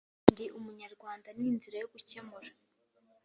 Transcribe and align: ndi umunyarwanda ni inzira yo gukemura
ndi 0.31 0.45
umunyarwanda 0.57 1.27
ni 1.37 1.45
inzira 1.51 1.75
yo 1.79 1.87
gukemura 1.93 2.49